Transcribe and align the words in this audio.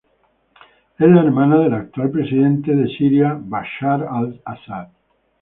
Es 0.97 1.07
la 1.07 1.21
hermana 1.21 1.59
del 1.59 1.75
actual 1.75 2.09
presidente 2.09 2.75
de 2.75 2.87
Siria 2.97 3.37
Bashar 3.39 4.01
al-Ásad. 4.09 4.87